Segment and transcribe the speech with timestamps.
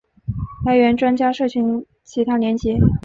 [0.65, 2.79] 来源专家社群其他连结